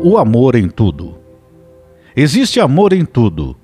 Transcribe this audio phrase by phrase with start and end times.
[0.00, 1.18] o amor em tudo.
[2.14, 3.56] Existe amor em tudo,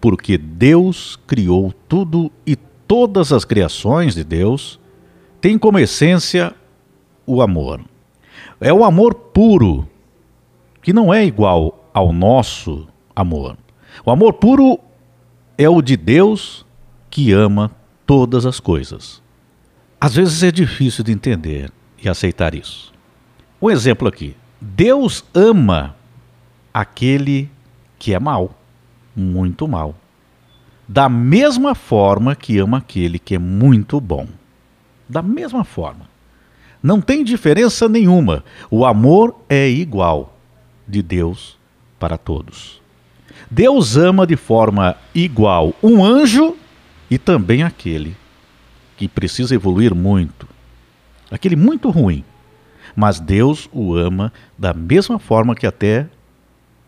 [0.00, 4.78] porque Deus criou tudo e todas as criações de Deus
[5.40, 6.54] têm como essência
[7.26, 7.80] o amor.
[8.60, 9.88] É o amor puro,
[10.82, 13.56] que não é igual ao nosso amor.
[14.04, 14.78] O amor puro
[15.56, 16.66] é o de Deus
[17.10, 17.70] que ama
[18.06, 19.22] todas as coisas.
[20.00, 22.92] Às vezes é difícil de entender e aceitar isso.
[23.60, 24.36] Um exemplo aqui.
[24.60, 25.94] Deus ama
[26.72, 27.50] aquele
[27.98, 28.54] que é mal,
[29.14, 29.94] muito mal.
[30.86, 34.26] Da mesma forma que ama aquele que é muito bom.
[35.08, 36.08] Da mesma forma.
[36.82, 38.44] Não tem diferença nenhuma.
[38.70, 40.36] O amor é igual
[40.86, 41.58] de Deus
[41.98, 42.80] para todos.
[43.50, 46.56] Deus ama de forma igual um anjo
[47.10, 48.16] e também aquele
[48.96, 50.48] que precisa evoluir muito,
[51.30, 52.24] aquele muito ruim.
[52.98, 56.08] Mas Deus o ama da mesma forma que até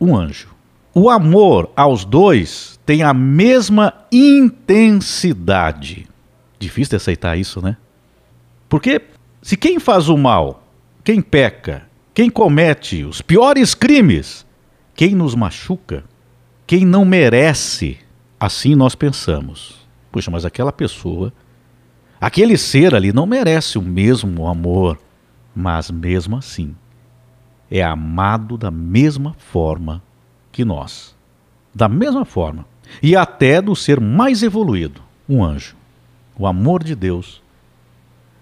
[0.00, 0.48] um anjo.
[0.92, 6.08] O amor aos dois tem a mesma intensidade.
[6.58, 7.76] Difícil de aceitar isso, né?
[8.68, 9.02] Porque
[9.40, 10.64] se quem faz o mal,
[11.04, 14.44] quem peca, quem comete os piores crimes,
[14.96, 16.02] quem nos machuca,
[16.66, 17.98] quem não merece,
[18.40, 19.86] assim nós pensamos.
[20.10, 21.32] Puxa, mas aquela pessoa,
[22.20, 24.98] aquele ser ali não merece o mesmo amor,
[25.54, 26.74] mas mesmo assim
[27.70, 30.02] é amado da mesma forma
[30.50, 31.14] que nós.
[31.72, 32.66] Da mesma forma.
[33.00, 35.76] E até do ser mais evoluído, um anjo.
[36.36, 37.40] O amor de Deus.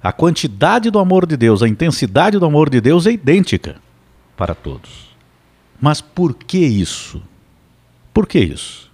[0.03, 3.77] A quantidade do amor de Deus, a intensidade do amor de Deus é idêntica
[4.37, 5.09] para todos.
[5.81, 7.21] Mas por que isso?
[8.15, 8.91] Por que isso?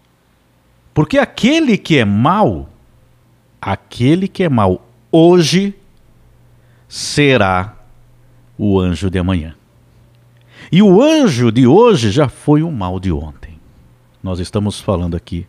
[0.92, 2.68] Porque aquele que é mau,
[3.60, 5.74] aquele que é mau hoje
[6.88, 7.76] será
[8.56, 9.54] o anjo de amanhã.
[10.70, 13.58] E o anjo de hoje já foi o mal de ontem.
[14.22, 15.46] Nós estamos falando aqui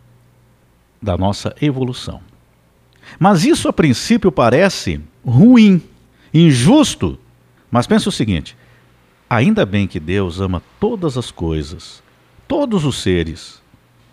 [1.00, 2.20] da nossa evolução.
[3.18, 5.80] Mas isso a princípio parece ruim,
[6.34, 7.18] injusto.
[7.70, 8.56] Mas pense o seguinte:
[9.30, 12.02] ainda bem que Deus ama todas as coisas,
[12.48, 13.62] todos os seres,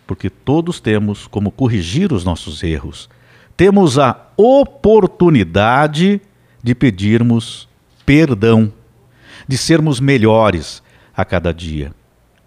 [0.06, 3.10] porque todos temos como corrigir os nossos erros.
[3.58, 6.22] Temos a oportunidade
[6.62, 7.68] de pedirmos
[8.06, 8.72] perdão,
[9.48, 10.84] de sermos melhores,
[11.16, 11.94] a cada dia.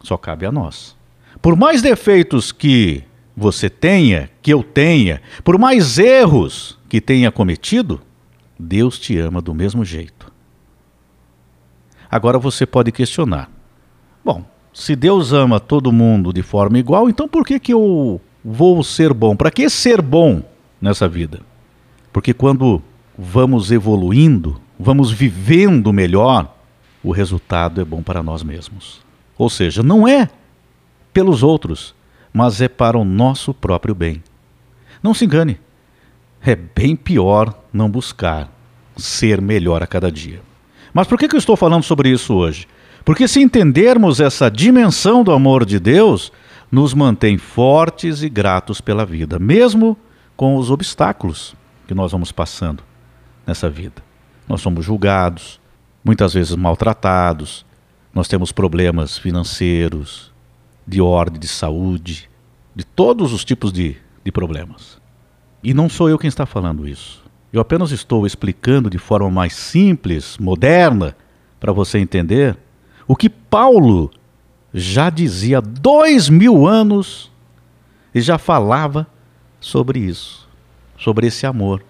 [0.02, 0.96] Só cabe a nós.
[1.40, 3.04] Por mais defeitos que
[3.36, 8.00] você tenha, que eu tenha, por mais erros que tenha cometido,
[8.58, 10.32] Deus te ama do mesmo jeito.
[12.10, 13.50] Agora você pode questionar:
[14.24, 18.82] bom, se Deus ama todo mundo de forma igual, então por que, que eu vou
[18.82, 19.36] ser bom?
[19.36, 20.42] Para que ser bom
[20.80, 21.40] nessa vida?
[22.12, 22.82] Porque quando
[23.18, 26.55] vamos evoluindo, vamos vivendo melhor,
[27.06, 29.00] o resultado é bom para nós mesmos.
[29.38, 30.28] Ou seja, não é
[31.12, 31.94] pelos outros,
[32.32, 34.20] mas é para o nosso próprio bem.
[35.00, 35.60] Não se engane,
[36.42, 38.50] é bem pior não buscar
[38.96, 40.42] ser melhor a cada dia.
[40.92, 42.66] Mas por que, eu estou falando sobre isso hoje?
[43.04, 46.32] Porque se entendermos essa dimensão do amor de Deus,
[46.72, 49.96] nos mantém fortes e gratos pela vida, mesmo
[50.36, 51.54] com os obstáculos
[51.86, 52.82] que nós vamos passando
[53.46, 54.02] nessa vida.
[54.48, 55.60] Nós somos julgados,
[56.06, 57.66] muitas vezes maltratados,
[58.14, 60.32] nós temos problemas financeiros,
[60.86, 62.30] de ordem de saúde,
[62.76, 64.98] de todos os tipos de, de problemas.
[65.64, 67.24] E não sou eu quem está falando isso.
[67.52, 71.16] Eu apenas estou explicando de forma mais simples, moderna,
[71.58, 72.56] para você entender
[73.08, 74.12] o que Paulo
[74.72, 77.32] já dizia há dois mil anos
[78.14, 79.08] e já falava
[79.58, 80.48] sobre isso,
[80.96, 81.82] sobre esse amor,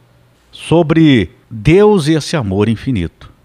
[0.51, 3.36] sobre Deus e esse amor infinito.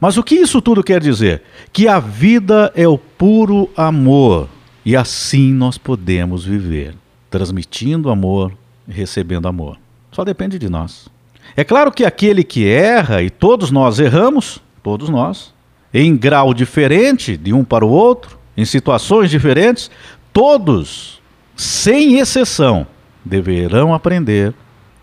[0.00, 1.42] Mas o que isso tudo quer dizer?
[1.72, 4.48] Que a vida é o puro amor
[4.84, 6.94] e assim nós podemos viver,
[7.30, 8.52] transmitindo amor
[8.88, 9.78] recebendo amor.
[10.10, 11.08] Só depende de nós.
[11.56, 15.52] É claro que aquele que erra, e todos nós erramos, todos nós,
[15.92, 19.90] em grau diferente de um para o outro, em situações diferentes,
[20.32, 21.20] todos,
[21.56, 22.86] sem exceção,
[23.24, 24.54] deverão aprender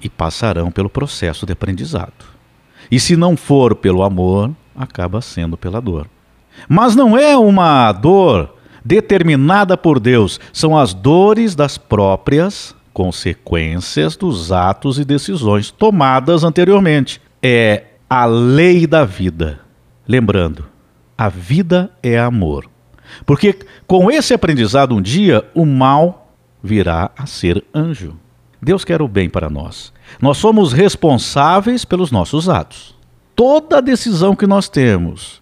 [0.02, 2.36] e passarão pelo processo de aprendizado.
[2.92, 6.08] E se não for pelo amor, acaba sendo pela dor.
[6.68, 14.52] Mas não é uma dor determinada por Deus, são as dores das próprias consequências dos
[14.52, 17.20] atos e decisões tomadas anteriormente.
[17.42, 19.60] É a lei da vida.
[20.08, 20.66] Lembrando,
[21.18, 22.70] a vida é amor.
[23.26, 23.58] Porque
[23.88, 26.32] com esse aprendizado, um dia o mal
[26.64, 28.16] virá a ser anjo.
[28.62, 29.92] Deus quer o bem para nós.
[30.22, 32.95] Nós somos responsáveis pelos nossos atos
[33.36, 35.42] toda decisão que nós temos,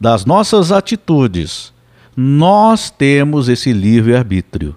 [0.00, 1.72] das nossas atitudes,
[2.16, 4.74] nós temos esse livre-arbítrio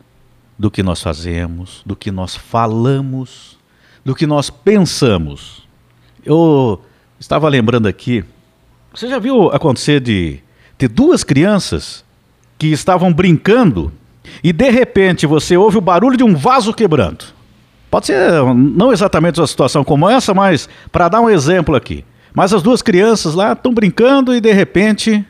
[0.57, 3.57] do que nós fazemos, do que nós falamos,
[4.05, 5.63] do que nós pensamos.
[6.23, 6.81] Eu
[7.19, 8.23] estava lembrando aqui,
[8.93, 10.39] você já viu acontecer de
[10.77, 12.05] ter duas crianças
[12.57, 13.91] que estavam brincando
[14.43, 17.25] e de repente você ouve o barulho de um vaso quebrando?
[17.91, 22.05] Pode ser não exatamente uma situação como essa, mas para dar um exemplo aqui.
[22.35, 25.25] Mas as duas crianças lá estão brincando e de repente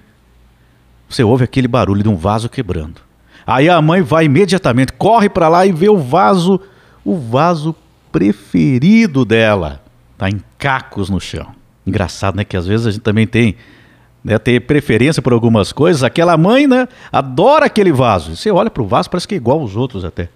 [1.07, 2.99] você ouve aquele barulho de um vaso quebrando.
[3.45, 6.59] Aí a mãe vai imediatamente, corre para lá e vê o vaso,
[7.03, 7.75] o vaso
[8.11, 9.83] preferido dela,
[10.17, 11.53] tá em cacos no chão.
[11.85, 13.55] Engraçado, né, que às vezes a gente também tem
[14.23, 16.01] né, ter preferência por algumas coisas.
[16.01, 18.35] Aquela mãe, né, adora aquele vaso.
[18.35, 20.29] Você olha para o vaso, parece que é igual aos outros até.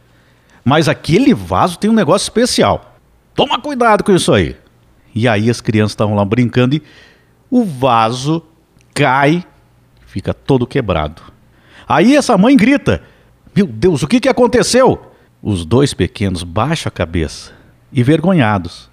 [0.63, 2.95] Mas aquele vaso tem um negócio especial.
[3.33, 4.55] Toma cuidado com isso aí.
[5.13, 6.83] E aí as crianças estavam lá brincando e
[7.49, 8.43] o vaso
[8.93, 9.43] cai,
[10.05, 11.21] fica todo quebrado.
[11.87, 13.01] Aí essa mãe grita:
[13.55, 15.11] Meu Deus, o que, que aconteceu?
[15.41, 17.53] Os dois pequenos baixam a cabeça
[17.91, 18.89] e vergonhados.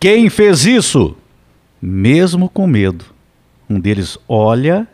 [0.00, 1.16] Quem fez isso?
[1.80, 3.04] Mesmo com medo.
[3.68, 4.88] Um deles olha,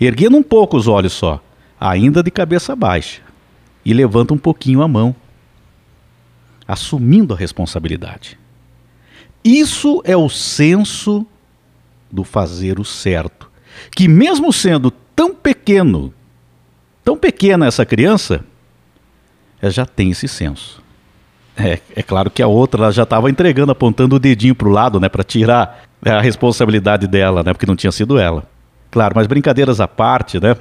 [0.00, 1.42] erguendo um pouco os olhos só,
[1.78, 3.22] ainda de cabeça baixa,
[3.84, 5.14] e levanta um pouquinho a mão,
[6.66, 8.38] assumindo a responsabilidade.
[9.44, 11.26] Isso é o senso
[12.10, 13.50] do fazer o certo,
[13.94, 16.12] que mesmo sendo tão pequeno,
[17.04, 18.44] tão pequena essa criança,
[19.60, 20.82] ela já tem esse senso.
[21.56, 24.70] É, é claro que a outra ela já estava entregando, apontando o dedinho para o
[24.70, 28.44] lado, né, para tirar a responsabilidade dela, né, porque não tinha sido ela.
[28.90, 30.56] Claro, mas brincadeiras à parte, né,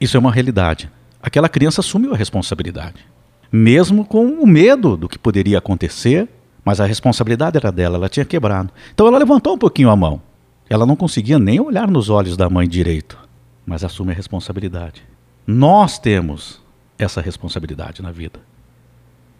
[0.00, 0.90] isso é uma realidade.
[1.22, 3.04] Aquela criança assumiu a responsabilidade,
[3.50, 6.28] mesmo com o medo do que poderia acontecer
[6.64, 8.70] mas a responsabilidade era dela, ela tinha quebrado.
[8.94, 10.22] Então ela levantou um pouquinho a mão.
[10.68, 13.18] Ela não conseguia nem olhar nos olhos da mãe direito,
[13.66, 15.02] mas assume a responsabilidade.
[15.46, 16.60] Nós temos
[16.98, 18.40] essa responsabilidade na vida.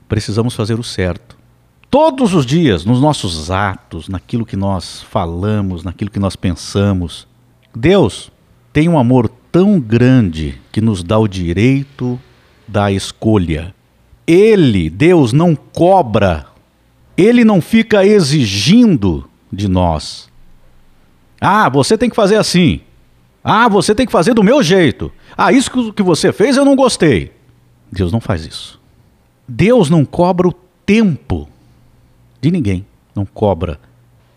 [0.08, 1.38] Precisamos fazer o certo.
[1.88, 7.26] Todos os dias, nos nossos atos, naquilo que nós falamos, naquilo que nós pensamos.
[7.74, 8.32] Deus
[8.72, 12.18] tem um amor tão grande que nos dá o direito
[12.66, 13.74] da escolha.
[14.26, 16.46] Ele, Deus, não cobra
[17.22, 20.30] ele não fica exigindo de nós.
[21.40, 22.80] Ah, você tem que fazer assim.
[23.42, 25.12] Ah, você tem que fazer do meu jeito.
[25.36, 27.32] Ah, isso que você fez eu não gostei.
[27.90, 28.80] Deus não faz isso.
[29.46, 30.52] Deus não cobra o
[30.86, 31.48] tempo
[32.40, 32.86] de ninguém.
[33.14, 33.78] Não cobra.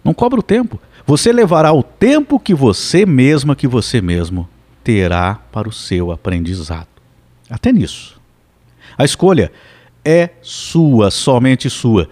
[0.03, 0.79] Não cobra o tempo.
[1.05, 4.49] Você levará o tempo que você mesma, que você mesmo
[4.83, 6.87] terá para o seu aprendizado.
[7.49, 8.19] Até nisso.
[8.97, 9.51] A escolha
[10.03, 12.09] é sua, somente sua.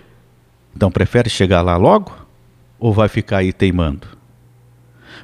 [0.76, 2.14] Então prefere chegar lá logo
[2.80, 4.08] ou vai ficar aí teimando?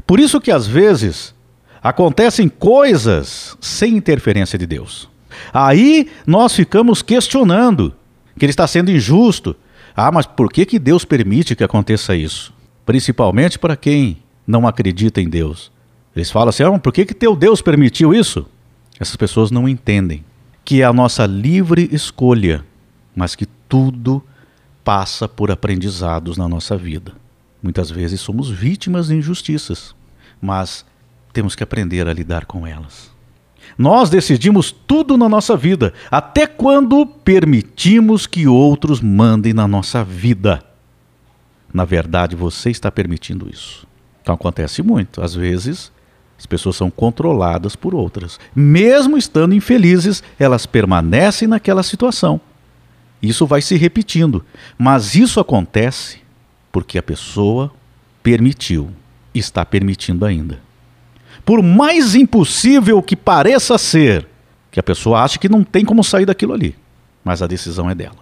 [0.06, 1.34] Por isso que às vezes
[1.82, 5.10] acontecem coisas sem interferência de Deus.
[5.54, 7.94] Aí nós ficamos questionando
[8.38, 9.56] que ele está sendo injusto.
[9.96, 12.54] Ah, mas por que, que Deus permite que aconteça isso?
[12.86, 14.18] Principalmente para quem
[14.48, 15.72] não acredita em Deus.
[16.16, 18.46] Eles falam assim: ah, por que, que teu Deus permitiu isso?
[19.00, 20.24] Essas pessoas não entendem
[20.66, 22.64] que é a nossa livre escolha,
[23.16, 24.24] mas que tudo
[24.84, 27.14] passa por aprendizados na nossa vida.
[27.62, 29.94] Muitas vezes somos vítimas de injustiças,
[30.42, 30.86] mas
[31.34, 33.12] temos que aprender a lidar com elas.
[33.78, 40.64] Nós decidimos tudo na nossa vida, até quando permitimos que outros mandem na nossa vida.
[41.74, 43.88] Na verdade, você está permitindo isso.
[44.22, 45.22] Então acontece muito.
[45.22, 45.92] Às vezes,
[46.38, 48.40] as pessoas são controladas por outras.
[48.56, 52.42] Mesmo estando infelizes, elas permanecem naquela situação.
[53.22, 54.46] Isso vai se repetindo.
[54.78, 56.20] Mas isso acontece
[56.72, 57.72] porque a pessoa
[58.24, 58.92] permitiu,
[59.34, 60.60] está permitindo ainda.
[61.46, 64.28] Por mais impossível que pareça ser,
[64.72, 66.76] que a pessoa acha que não tem como sair daquilo ali,
[67.24, 68.18] mas a decisão é dela.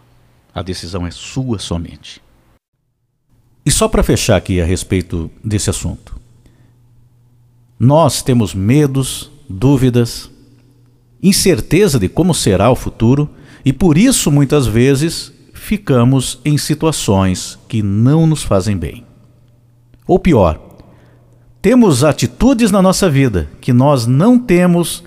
[0.54, 2.22] A decisão é sua somente.
[3.66, 6.18] E só para fechar aqui a respeito desse assunto.
[7.80, 10.32] Nós temos medos, dúvidas,
[11.22, 13.30] incerteza de como será o futuro
[13.68, 19.06] e por isso, muitas vezes, ficamos em situações que não nos fazem bem.
[20.08, 20.58] Ou pior,
[21.62, 25.04] temos atitudes na nossa vida que nós não temos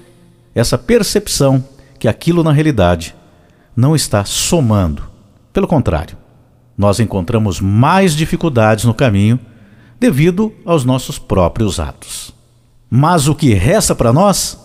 [0.55, 1.65] essa percepção
[1.99, 3.15] que aquilo na realidade
[3.75, 5.05] não está somando.
[5.55, 6.19] Pelo contrário,
[6.77, 9.41] nós encontramos mais dificuldades no caminho
[9.99, 12.31] devido aos nossos próprios atos.
[12.91, 14.59] Mas o que resta para nós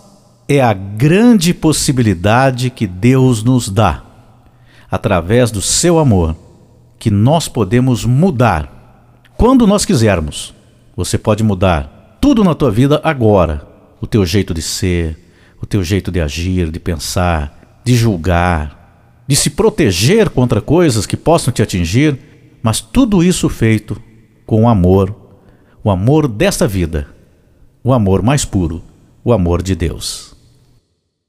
[0.48, 4.04] é a grande possibilidade que Deus nos dá,
[4.90, 6.36] através do seu amor,
[6.98, 8.72] que nós podemos mudar
[9.36, 10.54] quando nós quisermos.
[10.96, 13.66] Você pode mudar tudo na tua vida agora,
[14.00, 15.18] o teu jeito de ser,
[15.60, 21.16] o teu jeito de agir, de pensar, de julgar, de se proteger contra coisas que
[21.16, 22.18] possam te atingir,
[22.62, 24.00] mas tudo isso feito
[24.46, 25.14] com amor,
[25.82, 27.08] o amor desta vida,
[27.82, 28.82] o amor mais puro,
[29.24, 30.35] o amor de Deus.